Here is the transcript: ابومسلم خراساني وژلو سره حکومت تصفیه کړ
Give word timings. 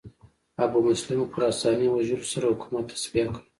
ابومسلم 0.65 1.21
خراساني 1.33 1.87
وژلو 1.89 2.29
سره 2.31 2.47
حکومت 2.53 2.85
تصفیه 2.91 3.25
کړ 3.33 3.41